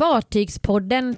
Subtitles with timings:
[0.00, 1.16] Fartygspodden.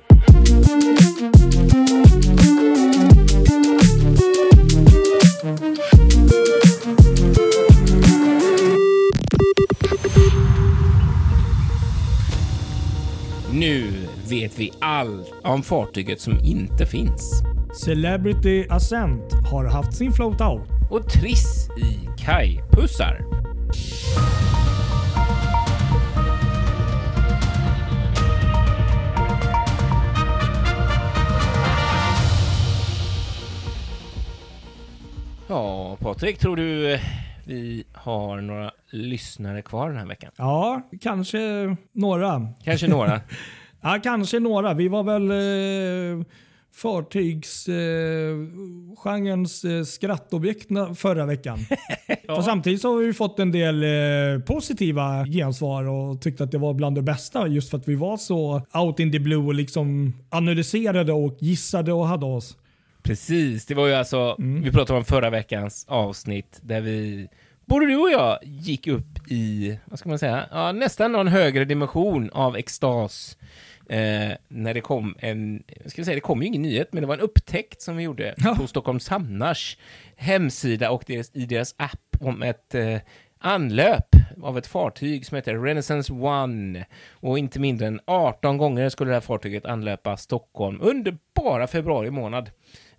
[13.53, 13.93] Nu
[14.29, 17.43] vet vi allt om fartyget som inte finns.
[17.85, 20.69] Celebrity Ascent har haft sin float out.
[20.91, 23.32] Och Triss i kajpussar.
[35.53, 36.99] Ja, Patrik, tror du
[37.47, 40.31] vi har några lyssnare kvar den här veckan?
[40.37, 41.39] Ja, kanske
[41.93, 42.49] några.
[42.65, 43.21] Kanske några.
[43.85, 44.75] Ja, kanske några.
[44.75, 46.27] Vi var väl eh,
[46.75, 51.59] fartygsgenrens eh, skrattobjekt na- förra veckan.
[52.27, 53.89] För samtidigt så har vi fått en del eh,
[54.47, 58.17] positiva gensvar och tyckte att det var bland det bästa just för att vi var
[58.17, 62.57] så out in the blue och liksom analyserade och gissade och hade oss.
[63.03, 64.63] Precis, det var ju alltså, Mm.
[64.63, 67.29] vi pratade om förra veckans avsnitt där vi,
[67.65, 71.65] både du och jag, gick upp i, vad ska man säga, ja, nästan någon högre
[71.65, 73.39] dimension av extas.
[73.89, 77.07] Eh, när det kom en, jag ska säga, det kom ju ingen nyhet, men det
[77.07, 78.57] var en upptäckt som vi gjorde Ja.
[78.61, 79.77] på Stockholms Hamnars
[80.17, 82.97] hemsida och deras, i deras app om ett eh,
[83.39, 84.07] anlöp
[84.43, 86.87] av ett fartyg som heter Renaissance One.
[87.13, 92.11] Och inte mindre än 18 gånger skulle det här fartyget anlöpa Stockholm under bara februari
[92.11, 92.51] månad.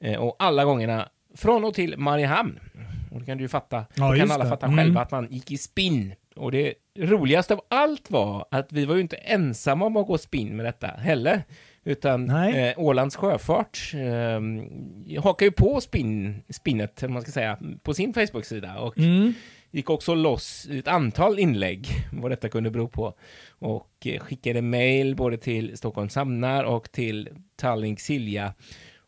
[0.04, 2.60] Eh, och alla gångerna från och till Mariehamn.
[3.12, 3.86] Och det kan du ju fatta.
[3.96, 4.50] Ja, då kan alla det.
[4.50, 4.78] fatta Mm.
[4.78, 6.14] själva att man gick i spinn.
[6.36, 10.18] Och det roligaste av allt var att vi var ju inte ensamma om att gå
[10.18, 11.44] spinn med detta heller.
[11.84, 18.14] Utan eh, Ålands Sjöfart eh, hakar ju på spinn, spinnet, man ska säga, på sin
[18.14, 18.80] Facebook-sida.
[18.80, 19.34] Och Mm.
[19.72, 23.14] gick också loss i ett antal inlägg vad detta kunde bero på.
[23.60, 28.54] Och eh, skickade mejl både till Stockholms hamnar och till Tallink Silja.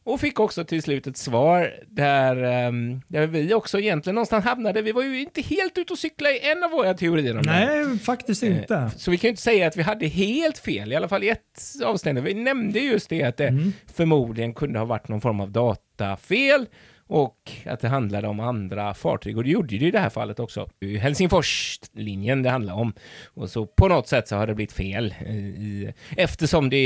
[0.05, 4.81] Och fick också till slut ett svar där, ehm, där vi också egentligen någonstans hamnade.
[4.81, 7.51] Vi var ju inte helt ute och cykla i en av våra teorier om det.
[7.51, 8.91] Nej, faktiskt Eh, inte.
[8.97, 11.29] Så vi kan ju inte säga att vi hade helt fel, i alla fall i
[11.29, 12.21] ett avseende.
[12.21, 13.73] Vi nämnde just det att det Mm.
[13.95, 16.65] förmodligen kunde ha varit någon form av datafel
[17.07, 19.37] och att det handlade om andra fartyg.
[19.37, 20.69] Och det gjorde det i det här fallet också.
[20.99, 22.93] Helsingforslinjen det handlar om.
[23.25, 25.15] Och så på något sätt så har det blivit fel.
[25.25, 26.77] eh, I, eftersom det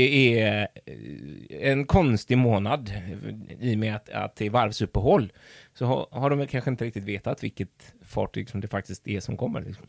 [0.42, 2.92] är eh, en konstig månad
[3.60, 5.32] i och med att, att det är varvsuppehåll
[5.74, 9.20] så har, har de väl kanske inte riktigt vetat vilket fartyg som det faktiskt är
[9.20, 9.60] som kommer.
[9.60, 9.86] Liksom.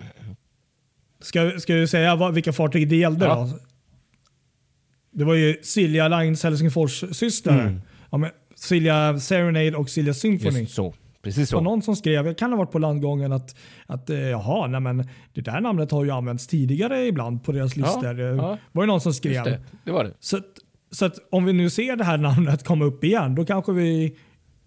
[1.19, 3.35] Ska, ska du säga vad, vilka fartyg det gällde Ja.
[3.35, 3.59] då?
[5.13, 7.59] Det var ju Silja Lines Helsingfors systrar.
[7.59, 7.81] Mm.
[8.11, 8.29] Ja, men
[8.61, 10.59] Silja Serenade och Silja Symphony.
[10.59, 10.93] Just så.
[11.21, 11.63] Precis Det var så.
[11.63, 13.55] någon som skrev, det kan ha varit på landgången, att,
[13.85, 17.75] att eh, jaha, nej men det där namnet har ju använts tidigare ibland på deras
[17.75, 18.13] listor.
[18.13, 18.57] Det ja.
[18.71, 19.43] var ju någon som skrev.
[19.43, 20.13] det, det var det.
[20.19, 20.39] Så,
[20.91, 24.15] så att om vi nu ser det här namnet komma upp igen, då kanske vi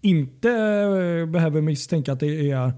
[0.01, 2.73] inte eh, behöver misstänka att det är eh,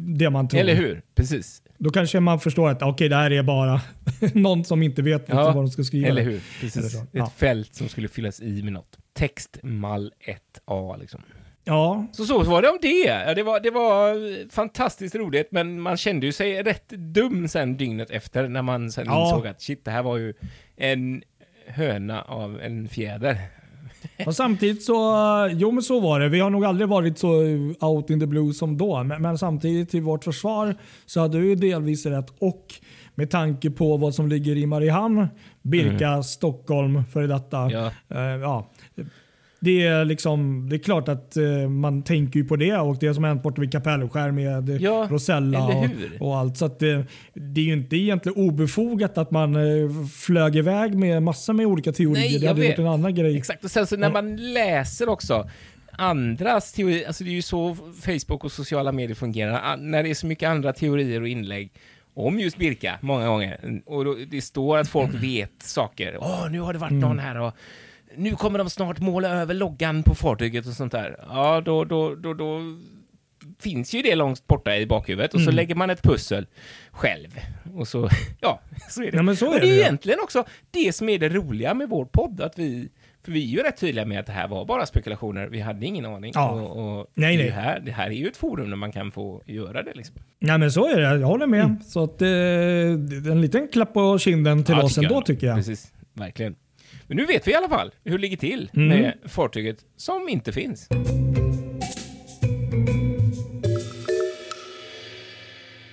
[0.00, 0.60] det man tror.
[0.60, 1.02] Eller hur?
[1.14, 1.62] Precis.
[1.78, 3.80] Då kanske man förstår att okej, det här är bara
[4.34, 6.08] någon som inte vet Ja, vad de ska skriva.
[6.08, 6.30] Eller hur?
[6.30, 6.92] Eller Precis.
[6.92, 6.98] så.
[6.98, 7.32] Ett Ja.
[7.36, 8.98] fält som skulle fyllas i med något.
[9.18, 10.12] Textmall
[10.68, 11.20] 1A liksom.
[11.64, 12.88] Ja, Så så var det om det.
[13.26, 17.76] Ja, det, var, det var fantastiskt roligt, men man kände ju sig rätt dum sen
[17.76, 19.24] dygnet efter när man sen Ja.
[19.24, 20.34] insåg att shit, det här var ju
[20.76, 21.22] en
[21.66, 23.38] höna av en fjäder.
[24.26, 24.94] och samtidigt så,
[25.52, 26.28] jo men så var det.
[26.28, 27.28] Vi har nog aldrig varit så
[27.80, 29.02] out in the blue som då.
[29.04, 30.74] Men, men samtidigt till vårt försvar
[31.06, 32.30] så hade ju delvis rätt.
[32.38, 32.74] Och
[33.14, 35.26] med tanke på vad som ligger i Mariehamn,
[35.62, 37.58] Birka, Stockholm, före detta.
[37.58, 37.72] Mm.
[37.72, 37.90] Ja.
[38.10, 38.70] Eh, ja.
[39.60, 43.14] Det är, liksom, det är klart att eh, man tänker ju på det och det
[43.14, 45.86] som hänt borta vid Kapellskär med eh, Ja, Rosella och,
[46.20, 46.56] och allt.
[46.56, 51.52] Så det, det är ju inte egentligen obefogat att man eh, flög iväg med massor
[51.52, 52.30] med olika teorier.
[52.30, 52.68] Nej, det hade vet.
[52.68, 53.36] varit en annan grej.
[53.36, 55.50] Exakt, och sen så när man läser också
[55.92, 60.14] andras teorier, alltså det är ju så Facebook och sociala medier fungerar, när det är
[60.14, 61.70] så mycket andra teorier och inlägg
[62.14, 66.16] om just Birka, många gånger, och då, det står att folk vet saker.
[66.20, 67.54] Åh, nu har det varit någon här och
[68.18, 71.24] nu kommer de snart måla över loggan på fartyget och sånt där.
[71.28, 72.60] Ja, då, då, då, då
[73.58, 76.46] finns ju det långt borta i bakhuvudet och så lägger man ett pussel
[76.90, 77.38] själv.
[77.74, 78.08] Och så,
[78.40, 78.60] ja,
[78.90, 79.16] så är det.
[79.16, 79.82] Ja, men så och är det är det, ja.
[79.82, 82.88] egentligen också det som är det roliga med vår podd, att vi
[83.24, 85.86] för vi är ju rätt tydliga med att det här var bara spekulationer, vi hade
[85.86, 86.32] ingen aning.
[86.34, 86.50] Ja.
[86.50, 87.52] Och, och Nej, det, nej.
[87.52, 89.94] Här, det här är ju ett forum där man kan få göra det.
[89.94, 90.16] Liksom.
[90.38, 91.64] Nej men så är det, jag håller med.
[91.64, 91.82] Mm.
[91.82, 92.28] Så att, eh,
[93.32, 95.56] en liten klapp på kinden till Ja, oss ändå tycker jag.
[95.56, 96.56] Precis, verkligen.
[97.08, 98.88] Men nu vet vi i alla fall hur det ligger till Mm.
[98.88, 100.88] med fartyget som inte finns.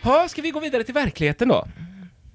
[0.04, 1.68] Ja, ska vi gå vidare till verkligheten då?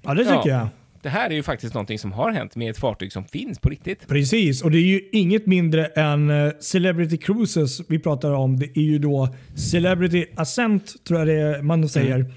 [0.01, 0.47] Ja det tycker Ja.
[0.47, 0.67] jag.
[1.01, 3.69] Det här är ju faktiskt någonting som har hänt med ett fartyg som finns på
[3.69, 4.07] riktigt.
[4.07, 8.59] Precis, och det är ju inget mindre än eh, Celebrity Cruises vi pratar om.
[8.59, 9.35] Det är ju då
[9.71, 12.31] Celebrity Ascent, tror jag det är man säger, mm.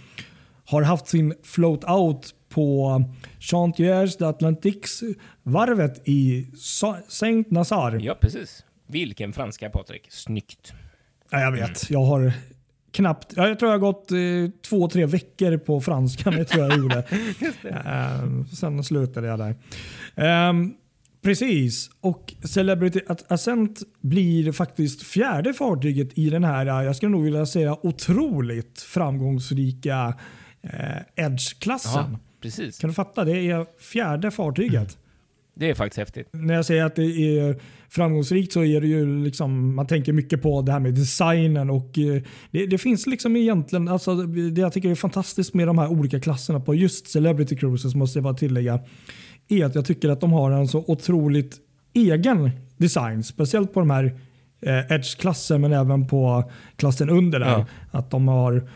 [0.65, 3.05] har haft sin float out på
[3.41, 6.49] Chantiers d'Atlantics varvet i
[7.09, 8.01] Saint Nazar.
[8.03, 8.65] Ja, precis.
[8.87, 10.07] Vilken franska Patrik.
[10.11, 10.73] Snyggt.
[11.31, 11.91] Ja, jag vet.
[11.91, 12.33] Jag har
[12.93, 16.31] knappt, ja, jag tror jag har gått eh, två, tre veckor på franska.
[16.31, 16.97] Det tror jag gjorde.
[17.65, 19.55] uh, sen slutade jag där.
[20.49, 20.75] Um,
[21.25, 27.47] Precis, och Celebrity Ascent blir faktiskt fjärde fartyget i den här, jag skulle nog vilja
[27.47, 30.15] säga otroligt framgångsrika
[30.63, 32.19] eh, Edge-klassen.
[32.45, 32.79] Precis.
[32.79, 33.25] Kan du fatta?
[33.25, 34.75] Det är fjärde fartyget.
[34.75, 34.89] Mm.
[35.55, 36.29] Det är faktiskt häftigt.
[36.33, 40.43] När jag säger att det är framgångsrikt så är det ju liksom, man tänker mycket
[40.43, 44.73] på det här med designen och eh, det, det finns liksom egentligen, alltså det jag
[44.73, 48.35] tycker är fantastiskt med de här olika klasserna på just Celebrity Cruises måste jag bara
[48.35, 48.81] tillägga,
[49.49, 51.57] är att jag tycker att de har en så otroligt
[51.93, 53.23] egen design.
[53.23, 54.19] Speciellt på de här
[54.61, 57.49] eh, Edge-klassen men även på klassen under där.
[57.49, 57.67] Ja.
[57.91, 58.69] Att de har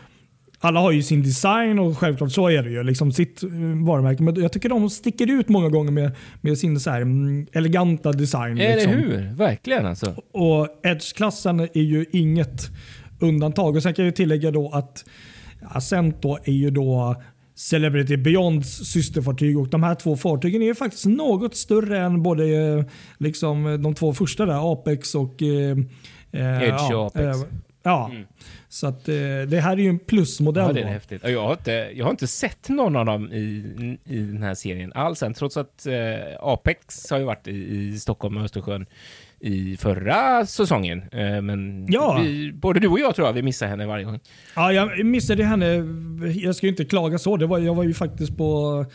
[0.59, 2.83] alla har ju sin design och självklart så är det ju.
[2.83, 3.49] Liksom sitt eh,
[3.85, 4.23] varumärke.
[4.23, 6.11] Men jag tycker de sticker ut många gånger med,
[6.41, 8.57] med sin så här, mm, eleganta design.
[8.57, 8.93] Eller liksom.
[8.93, 9.33] hur?
[9.33, 10.15] Verkligen alltså.
[10.31, 12.69] Och Edge-klassen är ju inget
[13.19, 13.75] undantag.
[13.75, 15.05] Och Sen kan jag tillägga då att
[15.61, 17.15] Ascent då är ju då
[17.55, 22.83] Celebrity Beyonds systerfartyg och de här två fartygen är faktiskt något större än både eh,
[23.17, 25.77] liksom, de två första där, Apex och eh,
[26.31, 27.37] eh Edge och Apex.
[27.37, 27.47] Eh,
[27.83, 28.09] ja.
[28.11, 28.27] Mm.
[28.69, 29.15] Så att, eh,
[29.47, 30.67] det här är ju en plusmodell.
[30.67, 31.23] Ja, det är häftigt.
[31.23, 33.47] Jag har, inte, jag har inte sett någon av dem i,
[34.05, 35.93] i den här serien alls än, trots att eh,
[36.39, 38.85] Apex har ju varit i, i Stockholm och Östersjön
[39.39, 41.03] i förra säsongen.
[41.11, 42.19] Eh, men ja.
[42.23, 44.19] vi, både du och jag tror jag vi missar henne varje gång.
[44.55, 45.83] Ja, jag missade henne.
[46.33, 47.37] Jag ska ju inte klaga så.
[47.37, 48.85] Det var, jag var ju faktiskt på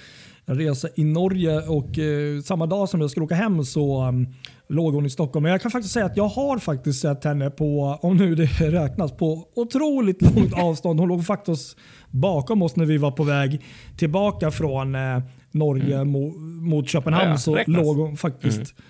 [0.47, 4.29] en resa i Norge och eh, samma dag som jag skulle åka hem så um,
[4.69, 5.43] låg hon i Stockholm.
[5.43, 8.47] Men jag kan faktiskt säga att jag har faktiskt sett henne på, om nu det
[8.61, 11.01] räknas, på otroligt långt avstånd.
[11.01, 11.77] Hon låg faktiskt
[12.11, 13.61] bakom oss när vi var på väg
[13.97, 16.09] tillbaka från eh, Norge mm.
[16.09, 17.31] mot, mot Köpenhamn.
[17.31, 18.85] Ja, så låg hon faktiskt mm.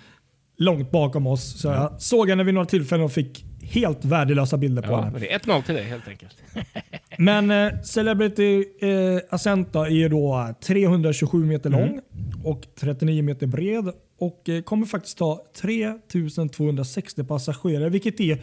[0.57, 1.61] långt bakom oss.
[1.61, 5.19] Så jag såg henne vid några tillfällen och fick helt värdelösa bilder på ja, henne.
[5.19, 6.35] Det är 1-0 till dig helt enkelt.
[7.17, 12.01] men eh, Celebrity eh, Ascenta är då 327 meter lång mm.
[12.43, 18.41] och 39 meter bred och eh, kommer faktiskt ta 3260 passagerare, vilket är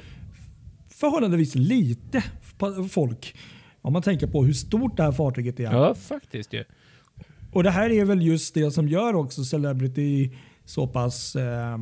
[0.90, 2.24] förhållandevis lite
[2.90, 3.34] folk
[3.82, 5.64] om man tänker på hur stort det här fartyget är.
[5.64, 6.64] Ja, faktiskt ju.
[7.52, 10.30] Och Det här är väl just det som gör också Celebrity
[10.64, 11.78] så pass eh,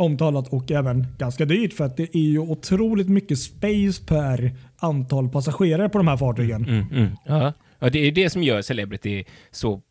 [0.00, 5.28] omtalat och även ganska dyrt för att det är ju otroligt mycket space per antal
[5.28, 6.64] passagerare på de här fartygen.
[6.64, 7.10] Mm, mm.
[7.24, 7.52] Ja.
[7.78, 9.82] ja, det är det som gör Celebrity så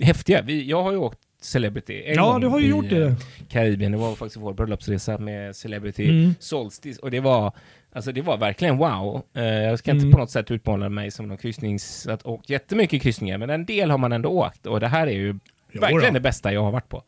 [0.00, 0.42] häftiga.
[0.42, 3.06] Vi, jag har ju åkt Celebrity en Ja, du har ju gjort det.
[3.06, 3.14] Eh,
[3.48, 3.92] Karibien.
[3.92, 6.34] Det var faktiskt vår bröllopsresa med Celebrity mm.
[6.38, 7.52] Solstice och det var
[7.94, 9.22] Alltså det var verkligen wow.
[9.36, 10.12] Uh, jag ska inte mm.
[10.12, 12.06] på något sätt utmåla mig som någon kryssnings...
[12.06, 15.12] Att åkt jättemycket kryssningar, men en del har man ändå åkt och det här är
[15.12, 15.38] ju
[15.72, 16.18] jo, verkligen då.
[16.18, 17.02] det bästa jag har varit på.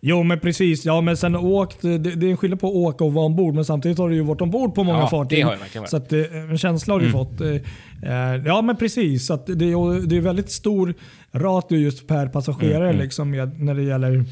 [0.00, 3.04] Jo men precis, ja men sen åkt, det, det är en skillnad på att åka
[3.04, 5.38] och vara ombord men samtidigt har du ju varit ombord på många ja, fartyg.
[5.38, 7.18] Det har jag verkligen Så att, eh, en känsla har du mm.
[7.18, 7.40] fått.
[7.40, 10.94] Eh, ja men precis, så att det, det är väldigt stor
[11.32, 13.02] ratio just per passagerare mm, mm.
[13.02, 14.24] liksom när det gäller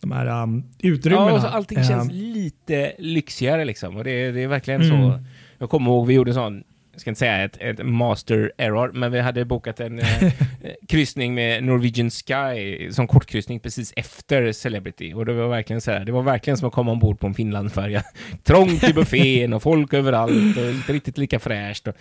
[0.00, 1.30] de här um, utrymmena.
[1.30, 3.96] Ja, och allting känns lite lyxigare liksom.
[3.96, 4.94] Och det, det är verkligen så.
[4.94, 5.24] Mm.
[5.58, 6.62] Jag kommer ihåg vi gjorde sån
[7.00, 10.32] jag ska inte säga ett, ett master error, men vi hade bokat en eh,
[10.88, 15.12] kryssning med Norwegian Sky som kortkryssning precis efter Celebrity.
[15.14, 17.34] Och det var verkligen så här, det var verkligen som att komma ombord på en
[17.34, 18.02] Finlandfärja.
[18.42, 21.88] Trångt i buffén och folk överallt och inte riktigt lika fräscht.
[21.88, 21.94] Och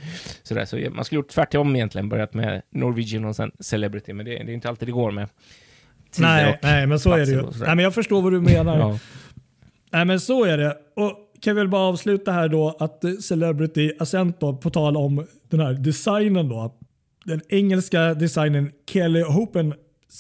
[0.43, 4.31] så, så man skulle gjort tvärtom egentligen, börjat med Norwegian och sen Celebrity, men det,
[4.31, 5.27] det är inte alltid det går med
[6.17, 7.41] Nej, nej, men så är det ju.
[7.41, 8.79] Nej, men jag förstår vad du menar.
[8.79, 8.99] ja.
[9.91, 10.77] Nej, men så är det.
[10.95, 15.59] Och kan väl bara avsluta här då att Celebrity Ascent då, på tal om den
[15.59, 16.75] här designen då.
[17.25, 19.73] Den engelska designen Kelly Hopen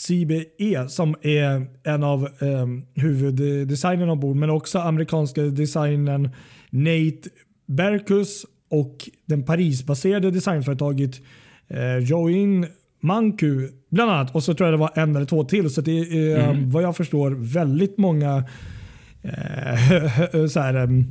[0.07, 6.29] CBE som är en av eh, huvuddesignerna ombord men också amerikanska designen
[6.69, 7.29] Nate
[7.65, 11.21] Berkus och den Parisbaserade designföretaget
[11.67, 12.67] eh, Join
[13.01, 14.35] Manku bland annat.
[14.35, 15.69] Och så tror jag det var en eller två till.
[15.69, 16.69] Så det är mm.
[16.69, 18.43] vad jag förstår väldigt många eh,
[20.49, 21.03] så här,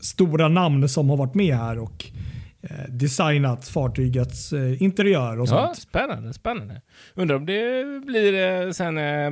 [0.00, 1.78] stora namn som har varit med här.
[1.78, 2.06] Och,
[2.62, 5.76] eh, designat fartygets eh, interiör och Ja, sånt.
[5.76, 6.80] spännande, spännande.
[7.14, 9.30] Undrar om det blir eh, sen eh,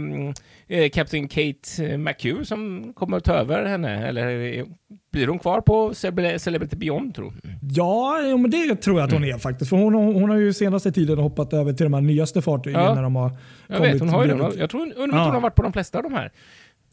[0.79, 4.65] eh, Captain Kate McHugh som kommer att ta över henne, eller eh,
[5.13, 7.33] blir hon kvar på Cele- Celebrity Beyond, tro?
[7.63, 9.69] Ja, men det tror jag att hon är faktiskt.
[9.71, 12.95] För hon, hon har ju senaste tiden hoppat över till de här nyaste fartygen Ja.
[12.95, 13.33] när de har
[13.67, 14.59] Jag kommit vet, hon har ju.
[14.61, 15.25] Jag tror, undrar Ja.
[15.25, 16.31] hon har varit på de flesta av de här.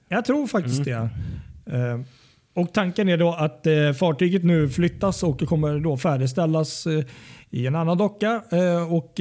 [0.10, 1.10] Jag tror faktiskt Mm.
[1.66, 1.78] det.
[1.78, 2.00] Eh,
[2.54, 7.04] och tanken är då att eh, fartyget nu flyttas och kommer då färdigställas eh,
[7.50, 8.42] i en annan docka.
[8.90, 9.14] Och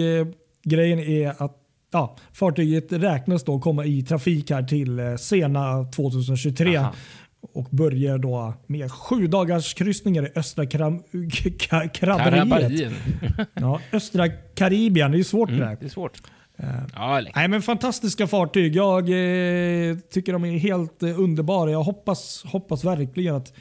[0.64, 1.56] grejen är att
[1.92, 6.76] ja, fartyget räknas då komma i trafik här till sena 2023.
[6.76, 6.92] Aha.
[7.52, 12.48] Och börjar då med sju dagars kryssningar i östra Kram- Ka- Krabberiet.
[12.48, 12.92] Karabarien.
[13.54, 15.76] Ja, östra Karibien, det är svårt det Mm, där.
[15.80, 16.22] det är svårt.
[16.56, 17.36] Eh, Ja, läckert.
[17.36, 18.76] Nej, men fantastiska fartyg.
[18.76, 21.70] Jag eh, tycker de är helt eh, underbara.
[21.70, 23.52] Jag hoppas, hoppas verkligen att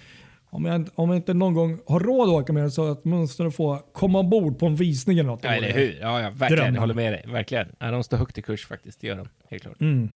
[0.49, 3.51] om jag, om jag inte någon gång har råd att åka med så att åtminstone
[3.51, 5.43] få komma ombord på en visning eller något.
[5.43, 5.97] Ja, eller hur?
[6.01, 6.55] Ja, ja verkligen.
[6.55, 6.73] Drömmen.
[6.73, 7.25] Jag håller med dig.
[7.27, 7.67] Verkligen.
[7.79, 9.01] Ja, de står högt i kurs faktiskt.
[9.01, 9.27] Det gör de.
[9.49, 9.81] Helt klart.
[9.81, 10.09] Mm.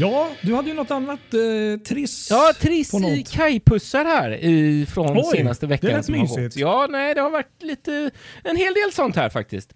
[0.00, 2.28] Ja, du hade ju något annat eh, triss.
[2.30, 5.90] Ja, triss i kajpussar här i, från Oj, senaste det veckan.
[5.90, 6.56] lät som har mysigt.
[6.56, 8.10] Ja, nej, det har varit lite,
[8.44, 9.72] en hel del sånt här faktiskt.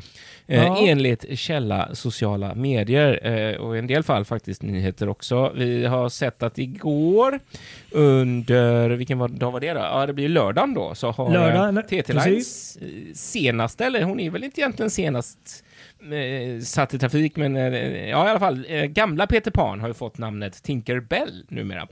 [0.47, 0.79] Eh, Ja.
[0.87, 5.53] enligt källa sociala medier eh, och i en del fall faktiskt nyheter också.
[5.57, 7.41] Vi har sett att igår
[7.91, 9.81] under, vilken var, dag var det då?
[9.81, 14.03] Ja, det blir lördagen då, så har Lördag, eh, eller- TT Lines eh, senaste, eller
[14.03, 15.65] hon är väl inte egentligen senast
[16.63, 19.95] satt i trafik, men eh, ja, i alla fall, eh, gamla Peter Pan har ju
[19.95, 21.89] fått namnet Tinker Bell numera.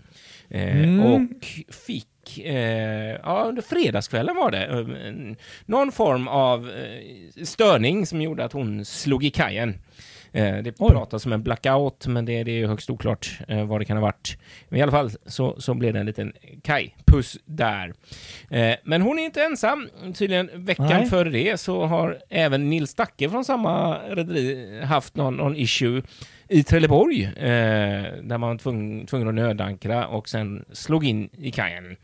[0.51, 1.01] Eh, Mm.
[1.01, 1.47] Och
[1.87, 8.45] fick, eh, ja, under fredagskvällen var det, eh, någon form av eh, störning som gjorde
[8.45, 9.75] att hon slog i kajen.
[10.33, 10.91] Eh, det Oj.
[10.91, 13.97] pratas om en blackout, men det, det är ju högst oklart eh, vad det kan
[13.97, 14.37] ha varit.
[14.69, 17.95] Men i alla fall så, så blev det en liten kajpuss där.
[18.51, 19.89] Eh, men hon är inte ensam.
[20.15, 21.07] Tydligen veckan Nej.
[21.07, 26.03] före det så har även Nils Stacke från samma rederi haft någon, någon issue
[26.49, 31.51] i Trelleborg, eh, där man var tvungen, tvungen att nödankra och sen slog in i
[31.51, 31.97] kajen.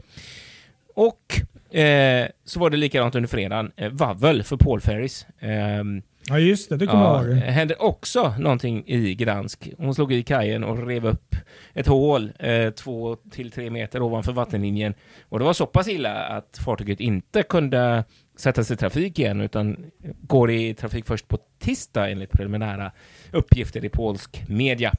[0.94, 1.40] Och
[1.78, 5.26] eh, så var det likadant under fredagen, eh, vavel för Paul Ferris.
[5.40, 6.76] Ehm, Ja, just det.
[6.76, 7.36] Det kommer Ja, jag ihåg.
[7.36, 9.68] det hände också någonting i Gdansk.
[9.78, 11.36] Hon slog i kajen och rev upp
[11.74, 14.94] ett hål eh, två till tre meter ovanför vattenlinjen.
[15.28, 18.04] Och det var så pass illa att fartyget inte kunde
[18.36, 19.76] sättas i trafik igen utan
[20.20, 22.92] går i trafik först på tisdag enligt preliminära
[23.32, 24.92] uppgifter i polsk media.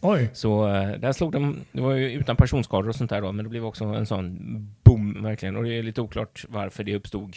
[0.00, 0.30] Oj.
[0.32, 3.44] Så eh, där slog de, det var ju utan personskador och sånt där då, men
[3.44, 4.38] det blev också en sån
[4.84, 5.56] boom verkligen.
[5.56, 7.36] Och det är lite oklart varför det uppstod.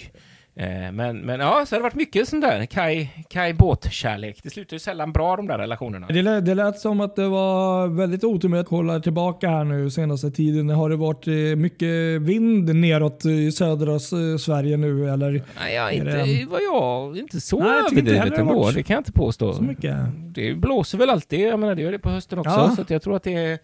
[0.57, 4.39] Eh, men, men ja, så har det varit mycket sånt där kaj, kaj båtkärlek.
[4.43, 6.07] Det slutar ju sällan bra de där relationerna.
[6.07, 9.63] Det lät, det lät som att det var väldigt otur med att kolla tillbaka här
[9.63, 10.69] nu senaste tiden.
[10.69, 13.99] Har det varit eh, mycket vind neråt i södra
[14.39, 18.71] Sverige nu eller Nej, ja, inte det- vad jag, inte så Nej, jag överdrivet ändå.
[18.71, 19.53] Det kan jag inte påstå.
[19.53, 19.95] så mycket?
[20.35, 22.49] Det blåser väl alltid, jag menar det gör det på hösten också.
[22.51, 22.75] Ja.
[22.87, 23.59] Så jag tror att det är,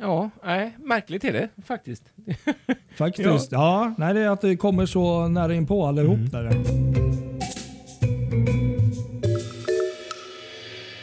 [0.00, 2.02] ja, nej, märkligt är det faktiskt.
[2.98, 3.52] Faktiskt.
[3.52, 3.94] Ja.
[3.98, 6.28] nej, det är att det kommer så nära in på allihop Mm.
[6.30, 6.50] där.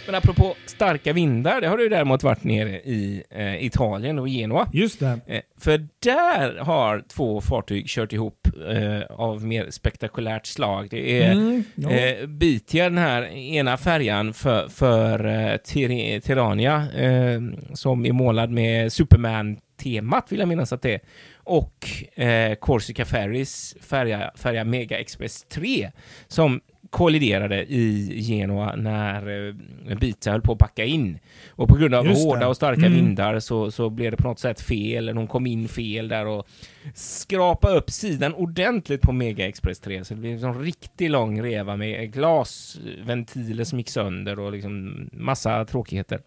[0.06, 4.68] Men apropå starka vindar, det har ju däremot varit nere i eh, Italien och Genua.
[4.74, 5.20] Just det.
[5.28, 10.88] Eh, för där har två fartyg kört ihop eh, av mer spektakulärt slag.
[10.92, 11.90] Det är Mm, ja.
[11.92, 17.42] eh, Bitia, den här ena färjan för, för eh, Tir- Tirania, eh,
[17.74, 21.00] som är målad med Superman-temat, vill jag minnas att det är.
[21.46, 21.88] Och
[22.24, 25.92] eh, Corsica Ferries färja, färja Mega Express 3,
[26.28, 26.62] som
[26.94, 29.48] kolliderade i Genua när
[29.90, 31.20] eh, Bitia höll på att backa in.
[31.50, 32.30] Och på grund av Just det.
[32.30, 32.94] hårda och starka Mm.
[32.94, 36.48] vindar så, så blev det på något sätt fel, hon kom in fel där och
[36.96, 40.04] skrapa upp sidan ordentligt på Mega Express 3.
[40.06, 45.66] Så det blev en riktigt lång reva med glasventiler som gick sönder och liksom massa
[45.66, 46.20] tråkigheter.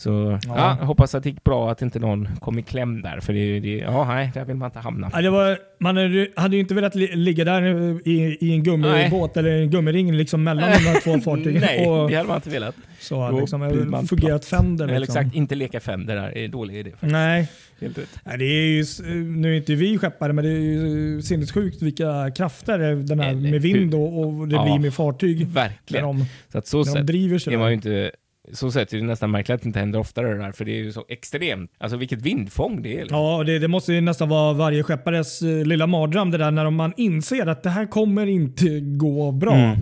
[0.00, 0.54] Så ja.
[0.56, 0.76] Ja.
[0.80, 3.60] jag hoppas att det gick bra att inte någon kom i kläm där, för det,
[3.60, 5.10] det ja, nej, där vill man inte hamna.
[5.14, 7.62] Ja, det var, man hade hade ju inte velat li- ligga där
[8.08, 11.60] i, i en gummibåt eller en gummiring liksom mellan de här två fartygen.
[11.66, 12.74] Nej, och det hade man inte velat.
[13.00, 14.84] så då liksom, fungerat Fender.
[14.88, 15.16] Eller Liksom.
[15.20, 16.90] exakt, inte leka Fender där är en dålig idé.
[16.90, 17.12] faktiskt.
[17.12, 17.48] Nej,
[17.80, 18.20] Helt rätt.
[18.24, 18.84] Nej, det är ju,
[19.24, 23.50] nu är inte vi skeppare, men det är ju sinnessjukt vilka krafter den här Eller
[23.50, 24.64] med vind och, och det Ja.
[24.64, 25.38] blir med fartyg.
[25.46, 26.04] När Verkligen.
[26.04, 27.54] de, Så att så när de driver sig.
[27.54, 28.10] är man ju inte...
[28.52, 30.70] Så sett är det nästan märkligt att det inte händer oftare det där, för det
[30.72, 31.70] är ju så extremt.
[31.78, 33.00] Alltså vilket vindfång det är.
[33.00, 33.18] liksom.
[33.18, 36.70] Ja, det, det måste ju nästan vara varje skeppares eh, lilla mardröm det där när
[36.70, 39.54] man inser att det här kommer inte gå bra.
[39.54, 39.78] Mm.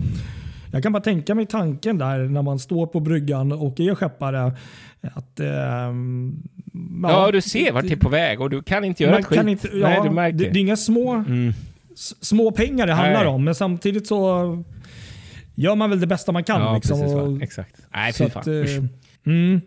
[0.71, 4.51] Jag kan bara tänka mig tanken där när man står på bryggan och är skeppare.
[5.01, 5.93] Att, eh,
[7.03, 9.37] Ja, du ser vart det är på väg och du kan inte göra ett skit.
[9.37, 10.37] kan inte, ja, Nej, du märker.
[10.37, 11.53] det, det är inga små, Mm.
[11.93, 13.27] s- små pengar det handlar Nej.
[13.33, 14.63] om, men samtidigt så
[15.59, 16.61] gör man väl det bästa man kan.
[16.61, 17.15] Ja, liksom, precis.
[17.15, 17.39] Va?
[17.41, 17.75] Exakt.
[17.93, 18.43] Nej, fy att, fan.
[18.47, 18.77] Usch.
[18.77, 18.83] eh,
[19.25, 19.61] mm.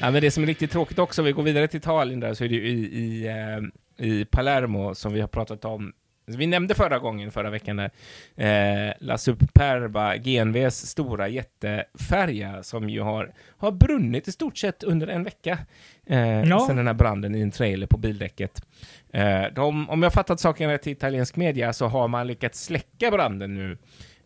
[0.00, 2.44] Ja, men det som är riktigt tråkigt också, vi går vidare till Italien där, så
[2.44, 5.92] är det ju i, i, eh, i Palermo som vi har pratat om.
[6.26, 7.90] Vi nämnde förra gången, förra veckan, där,
[8.36, 15.06] eh, La Superba, GNVs stora jättefärja som ju har, har brunnit i stort sett under
[15.06, 15.58] en vecka
[16.06, 16.64] eh, Ja.
[16.66, 18.62] sedan den här branden i en trailer på bildäcket.
[19.12, 23.10] Eh, de, om jag fattat saken rätt i italiensk media så har man lyckats släcka
[23.10, 23.76] branden nu.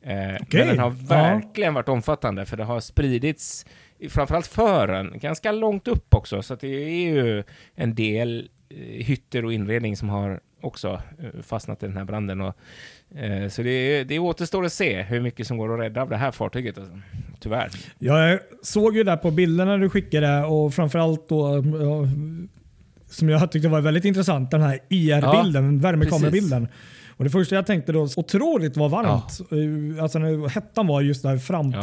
[0.03, 0.47] Eh, Okej.
[0.61, 0.97] Men den har Ja.
[1.09, 3.67] verkligen varit omfattande, för det har spridits
[4.11, 7.43] framförallt fören, ganska långt upp också, så det är ju
[7.75, 12.41] en del eh, hytter och inredning som har också eh, fastnat i den här branden.
[12.41, 12.55] Och,
[13.19, 16.17] eh, så det, det återstår att se hur mycket som går att rädda av det
[16.17, 16.79] här fartyget.
[16.79, 16.99] Alltså.
[17.41, 17.71] Tyvärr.
[17.99, 22.09] Jag såg ju där på bilderna du skickade och framförallt då ja,
[23.11, 26.69] som jag tyckte var väldigt intressant, den här IR-bilden, värmekamerabilden.
[27.17, 29.41] Och det första jag tänkte då, otroligt vad varmt.
[29.97, 31.83] Eh, Alltså när hettan var just där fram Ja.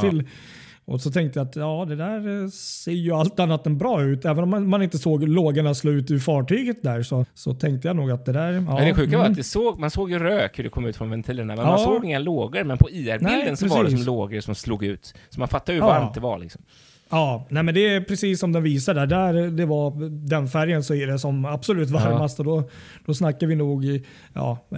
[0.86, 4.04] Och så tänkte jag att ja, det där eh, ser ju allt annat än bra
[4.04, 4.26] ut.
[4.26, 7.88] Även om man, man inte såg lågorna slå ut ur fartyget där så, så tänkte
[7.88, 8.54] jag nog att det där...
[8.54, 9.32] Ja, men det sjuka var mm.
[9.32, 11.72] att det såg, man såg ju rök hur det kom ut från ventilerna, men Ja.
[11.72, 12.64] man såg inga lågor.
[12.64, 15.14] Men på IR-bilden så var det som lågor som slog ut.
[15.30, 16.00] Så man fattar ju hur Ja.
[16.00, 16.38] varmt det var.
[16.38, 16.62] Liksom.
[17.10, 19.06] Ja, nej men det är precis som den visar där.
[19.06, 22.70] Där det var den färgen så är det som absolut varmast och då,
[23.06, 23.86] då snackar vi nog
[24.34, 24.78] ja, eh,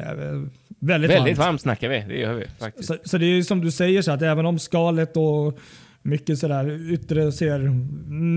[0.79, 1.37] väldigt, Väldigt varmt.
[1.37, 2.87] varmt snackar vi, det gör vi faktiskt.
[2.87, 5.59] Så, så det är som du säger så att även om skalet och
[6.05, 7.59] mycket sådär yttre ser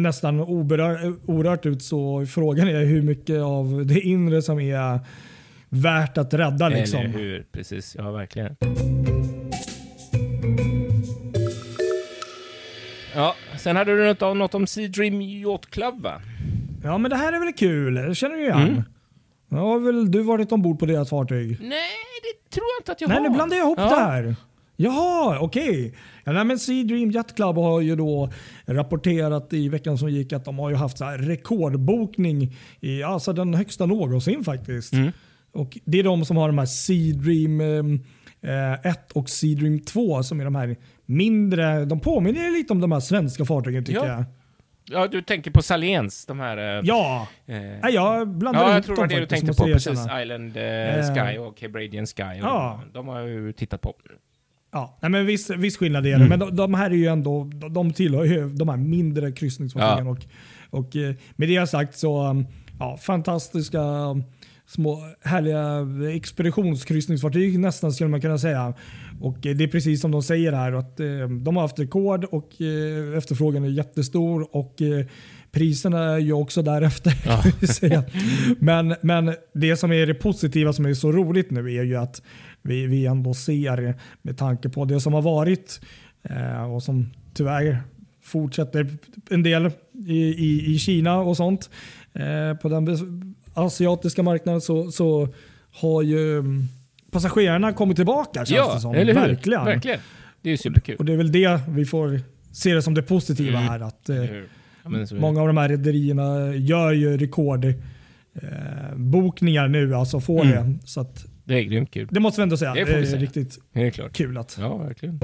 [0.03, 5.01] nästan oberör, orört ut så frågan är hur mycket av det inre som är
[5.69, 6.69] värt att rädda.
[6.69, 7.01] Liksom.
[7.01, 7.47] Eller hur?
[7.53, 8.57] Precis, ja verkligen.
[13.15, 16.23] Ja, sen hade du något, något om Sea Dream Yacht Club va?
[16.85, 18.59] Ja men det här är väl kul, det känner du igen.
[18.69, 18.83] Mm.
[19.51, 21.59] Ja, har väl du varit ombord på deras fartyg?
[21.61, 21.71] Nej,
[22.23, 23.25] det tror jag inte att jag Nej, har.
[23.29, 23.89] nu blandar jag ihop Ja.
[23.89, 24.37] det här.
[24.77, 25.95] Jaha, okej.
[26.29, 28.31] Ja, nej, men Sea Dream Yacht Club har ju då
[28.67, 33.33] rapporterat i veckan som gick att de har ju haft så här rekordbokning i alltså
[33.33, 34.93] den högsta någonsin faktiskt.
[34.93, 35.13] Mm.
[35.53, 37.61] Och Det är de som har de här Sea Dream
[38.81, 41.85] eh, 1 och Sea Dream 2 som är de här mindre.
[41.85, 44.07] De påminner lite om de här svenska fartygen tycker Ja.
[44.07, 44.25] jag.
[44.91, 46.57] Ja, du tänker på Saléns, de här...
[46.79, 49.65] eh, Ja, eh, nej, jag blandar Ja, jag tror det var det du tänkte på.
[49.65, 50.07] Precis.
[50.23, 52.23] Island eh, Eh, Sky och Cabradian Sky.
[52.43, 52.81] Ja.
[52.87, 53.93] De, de har jag ju tittat på.
[54.73, 56.17] Ja, nej, men viss, viss skillnad är det.
[56.17, 56.29] Mm.
[56.29, 60.07] Men de, de här är ju ändå, de, de tillhör ju de här mindre kryssningsfartygen.
[60.07, 60.13] Ja.
[60.13, 60.25] Och,
[60.71, 62.47] och eh, med det sagt så, um,
[62.79, 64.25] ja, fantastiska um,
[64.67, 68.75] små härliga expeditionskryssningsfartyg nästan skulle man kunna säga.
[69.21, 72.25] Och eh, det är precis som de säger här att eh, de har haft rekord
[72.25, 72.49] och
[73.17, 74.75] efterfrågan är jättestor och
[75.59, 77.13] priserna är ju också därefter.
[77.27, 77.43] Ja.
[77.67, 78.05] säga.
[78.59, 82.23] men, men det som är det positiva som är så roligt nu är ju att
[82.63, 85.81] vi, vi ändå ser med tanke på det som har varit
[86.23, 87.83] eh, och som tyvärr
[88.23, 88.87] fortsätter
[89.31, 89.71] en del
[90.07, 91.71] i, i, i Kina och sånt.
[92.13, 92.99] Eh, på den
[93.55, 95.29] asiatiska marknaden så, så
[95.73, 96.65] har ju mm,
[97.11, 98.95] passagerarna kommit tillbaka känns det Ja, som.
[98.95, 99.21] eller hur?
[99.21, 99.65] Verkligen.
[99.65, 100.01] Verkligen.
[100.43, 100.97] Det är superkul.
[100.97, 102.21] Och det är väl det vi får
[102.53, 103.71] se det som det positiva Mm.
[103.71, 103.81] här.
[103.81, 104.17] Att, eh,
[104.93, 105.15] Det.
[105.21, 107.75] Många av de här rederierna gör ju rekord eh,
[109.69, 110.73] nu, alltså får Mm.
[110.73, 110.87] det.
[110.87, 112.09] Så att, Det är grymt kul.
[112.11, 112.75] det måste vi ändå säga.
[112.75, 113.21] Det vi är säga.
[113.23, 113.81] riktigt Det
[114.13, 115.21] kul att Ja, verkligen.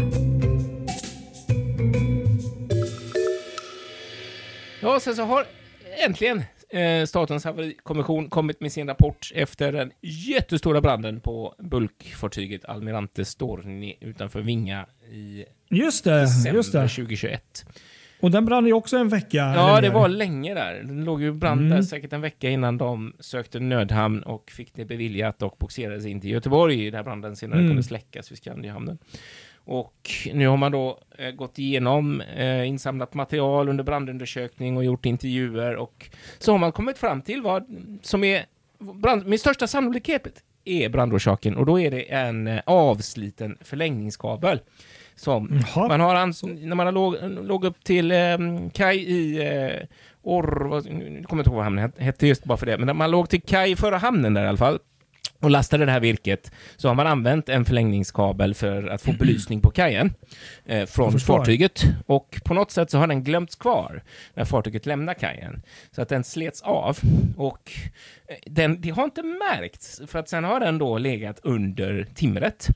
[4.82, 5.44] Ja, sen så har
[6.06, 13.24] äntligen eh, Statens haverikommission kommit med sin rapport efter den jättestora branden på bulkfartyget Almirante
[13.24, 16.88] Storni utanför Vinga i Just det, december just det.
[16.88, 17.64] 2021.
[18.24, 19.52] Och den brann ju också en vecka.
[19.56, 19.94] Ja, det mer.
[19.94, 20.74] var länge där.
[20.84, 21.82] Den låg ju i brand där Mm.
[21.82, 26.30] säkert en vecka innan de sökte nödhamn och fick det beviljat och boxerades in till
[26.30, 27.70] Göteborg där branden senare Mm.
[27.70, 28.98] kunde släckas vid Skandiahamnen.
[29.66, 35.06] Och nu har man då eh, gått igenom, eh, insamlat material under brandundersökning och gjort
[35.06, 37.66] intervjuer och så har man kommit fram till vad
[38.02, 38.44] som är
[38.78, 44.60] brand, med största sannolikhet är brandorsaken och då är det en eh, avsliten förlängningskabel
[45.16, 45.88] som Jaha.
[45.88, 48.38] man har ans- när man har låg, låg upp till eh,
[48.72, 49.86] kaj i eh,
[50.22, 52.78] Orr, vad- nu kommer jag inte ihåg vad hamnen het- hette just bara för det,
[52.78, 54.78] men när man låg till kaj i förra hamnen där i alla fall
[55.40, 56.52] och lastade det här virket.
[56.76, 60.14] Så har man använt en förlängningskabel för att få belysning på kajen
[60.66, 61.84] eh, Jag från fartyget.
[62.06, 64.02] Och på något sätt så har den glömts kvar
[64.34, 65.62] när fartyget lämnar kajen.
[65.90, 66.98] Så att den slets av
[67.36, 67.72] och
[68.28, 72.68] eh, den, det har inte märkts för att sen har den då legat under timret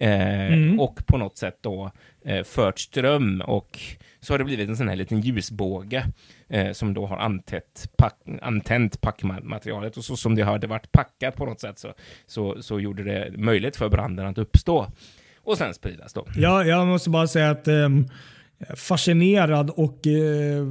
[0.00, 1.90] Eh, Och på något sätt då
[2.24, 3.78] eh, fört ström och
[4.20, 6.06] så har det blivit en sån här liten ljusbåge
[6.48, 11.36] eh, som då har antänt, pack, antänt packmaterialet och så som det hade varit packat
[11.36, 11.92] på något sätt så,
[12.26, 14.86] så, så gjorde det möjligt för branden att uppstå
[15.42, 16.26] och sen spridas då.
[16.36, 17.88] Ja, jag måste bara säga att eh,
[18.76, 20.64] fascinerad och eh,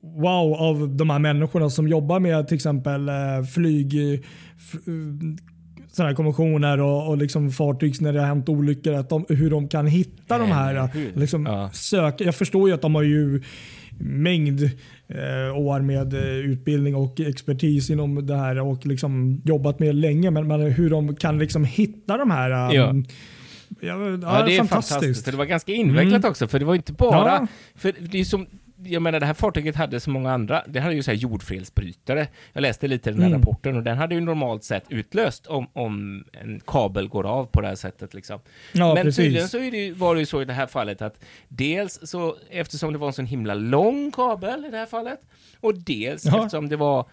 [0.00, 4.24] wow av de här människorna som jobbar med till exempel eh, flyg,
[5.96, 8.92] sådana här konventioner och, och liksom fartyg när det har hänt olyckor.
[8.94, 10.88] Att de, hur de kan hitta de här.
[11.14, 11.70] Liksom, Ja.
[11.72, 13.42] sök, jag förstår ju att de har ju
[13.98, 14.62] mängd
[15.08, 20.30] eh, år med eh, utbildning och expertis inom det här och liksom jobbat med länge.
[20.30, 22.50] Men, men hur de kan liksom hitta de här.
[22.50, 22.94] eh, Ja.
[23.80, 25.24] Ja, Ja, det är fantastiskt.
[25.26, 27.48] Det var ganska invecklat också, för det var inte bara...
[27.74, 28.46] För det är som,
[28.86, 30.62] jag menar, det här fartyget hade så många andra.
[30.68, 32.28] Det hade ju så här jordfelsbrytare.
[32.52, 33.40] Jag läste lite i den här Mm.
[33.40, 37.60] rapporten och den hade ju normalt sett utlöst om, om en kabel går av på
[37.60, 38.14] det här sättet.
[38.14, 38.40] Liksom.
[38.72, 39.50] Ja, Men tydligen precis.
[39.50, 42.92] så är det, var det ju så i det här fallet att dels så, eftersom
[42.92, 45.20] det var en sån himla lång kabel i det här fallet,
[45.60, 46.36] och dels Ja.
[46.36, 47.08] eftersom det var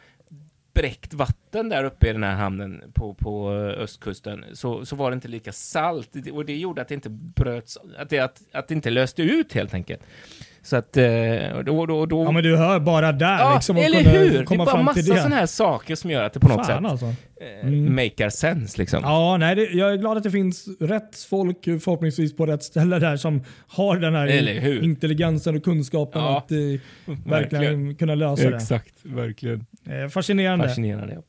[0.74, 5.12] bräckt vatten där uppe i den här hamnen på, på eh, östkusten så, så var
[5.12, 8.68] det inte lika salt och det gjorde att det inte bröts, att det, att, att
[8.68, 10.02] det inte löste ut helt enkelt.
[10.64, 11.04] Så att eh,
[11.66, 14.32] då, då, då Ja, men du hör bara där Ja, liksom, eller hur?
[14.32, 16.84] Det är komma bara massa sådana här saker som gör att det på något Fan
[16.84, 17.06] sätt alltså.
[17.06, 17.96] eh, Mm.
[17.96, 19.00] makar sense liksom.
[19.04, 23.00] Ja, nej, det, jag är glad att det finns rätt folk förhoppningsvis på rätt ställe
[23.00, 26.58] där som har den här intelligensen och kunskapen Ja, att eh,
[27.26, 28.56] verkligen kunna lösa det.
[28.56, 29.66] Exakt, verkligen.
[30.04, 30.68] Eh, fascinerande.
[30.68, 31.14] Fascinerande.
[31.14, 31.22] ja.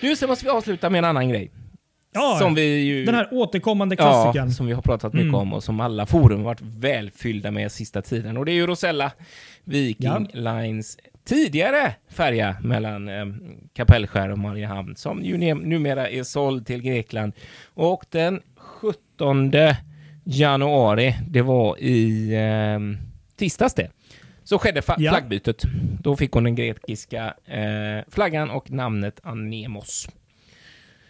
[0.00, 1.50] Du, så måste vi avsluta med en annan grej.
[2.14, 3.04] Ja, som vi ju...
[3.04, 4.48] den här återkommande klassikern.
[4.48, 5.34] Ja, som vi har pratat mycket Mm.
[5.34, 8.36] om och som alla forum varit välfyllda med sista tiden.
[8.36, 9.12] Och det är ju Rosella
[9.64, 13.26] Viking Lines tidigare färja mellan eh,
[13.74, 17.32] Kapellskär och Mariehamn som ju numera är såld till Grekland.
[17.74, 19.52] Och den 17
[20.24, 23.90] januari, det var i eh, tisdags det,
[24.44, 24.94] så skedde Ja.
[25.10, 25.62] flaggbytet.
[26.02, 30.08] Då fick hon den grekiska eh, flaggan och namnet Anemos.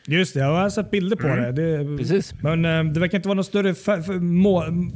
[0.06, 1.52] Just det, jag har sett bilder på det.
[1.52, 1.76] det.
[1.76, 1.98] Mm.
[1.98, 2.34] Precis.
[2.42, 3.70] Men eh, det verkar inte vara något större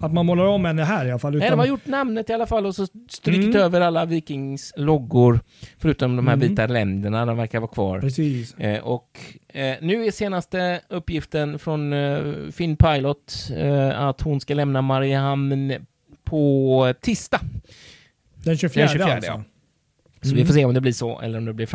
[0.00, 1.32] att man målar om henne här i alla fall.
[1.32, 3.56] Nej, Utan, de har gjort namnet i alla fall och så strykt Mm.
[3.56, 5.40] över alla Vikings loggor,
[5.78, 6.48] förutom de här Mm.
[6.48, 8.00] vita länderna, de verkar vara kvar.
[8.00, 8.54] Precis.
[8.54, 12.18] Eh, och eh, nu är senaste uppgiften från eh,
[12.52, 15.72] Finn Pilot eh, att hon ska lämna Mariehamn
[16.24, 17.40] på tisdag.
[18.44, 19.30] Den 24, Den 24, alltså.
[19.30, 19.42] ja.
[20.22, 20.36] Så Mm.
[20.38, 21.66] vi får se om det blir så eller om det blir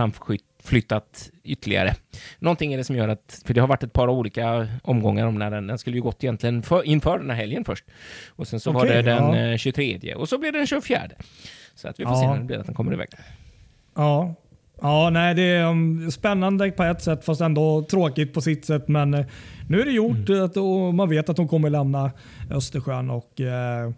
[0.62, 1.96] framflyttat ytterligare.
[2.40, 5.36] Någonting är det som gör att, för det har varit ett par olika omgångar om
[5.36, 7.86] när den, den skulle ju gått egentligen för, inför den här helgen först.
[8.30, 9.52] Och sen så var Okej, det den ja.
[9.52, 11.02] eh, 23 och så blev det den 24.
[11.76, 12.20] Så att vi får Ja.
[12.22, 13.08] se när det blir att den kommer iväg.
[13.96, 14.36] Ja.
[14.82, 18.88] Ja, nej, det är um, spännande på ett sätt fast ändå tråkigt på sitt sätt.
[18.88, 19.26] Men eh,
[19.70, 20.44] nu är det gjort Mm.
[20.46, 22.12] att, och man vet att de kommer lämna
[22.52, 23.10] Östersjön.
[23.10, 23.92] Och, eh,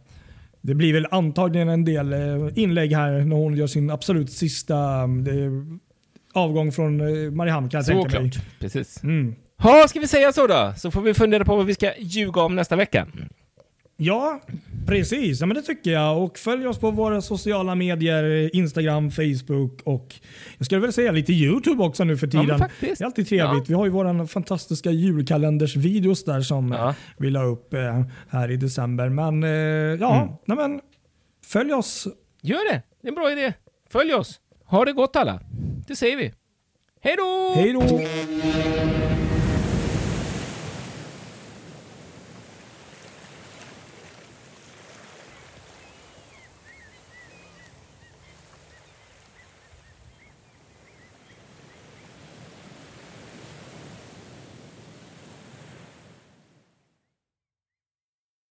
[0.61, 5.03] det blir väl antagligen en del eh, inlägg här när hon gör sin absolut sista
[5.03, 5.79] um,
[6.33, 8.31] avgång från eh, Mariehamn kan jag tänka mig.
[8.31, 8.59] Såklart.
[8.59, 9.03] Precis.
[9.03, 9.35] Mm.
[9.57, 10.73] Ha, ska vi säga så då?
[10.77, 13.07] Så får vi fundera på vad vi ska ljuga om nästa vecka.
[13.97, 14.41] Ja,
[14.87, 15.39] precis.
[15.41, 16.23] Ja, men det tycker jag.
[16.23, 18.55] Och följ oss på våra sociala medier.
[18.55, 20.15] Instagram, Facebook och
[20.57, 22.59] jag skulle väl säga lite YouTube också nu för Ja, tiden.
[22.59, 22.97] faktiskt.
[22.97, 23.57] Det är alltid trevligt.
[23.59, 23.63] Ja.
[23.67, 26.89] Vi har ju våran fantastiska julkalendersvideos där som Ja.
[26.89, 29.09] eh, vi la upp eh, här i december.
[29.09, 30.33] Men eh, ja, Mm.
[30.45, 30.81] nej, men
[31.45, 32.07] följ oss.
[32.41, 32.81] Gör det.
[33.01, 33.53] Det är en bra idé.
[33.91, 34.39] Följ oss.
[34.65, 35.39] Ha det gott alla.
[35.87, 36.33] Det säger vi.
[37.01, 37.53] Hej då!
[37.55, 38.01] Hej då!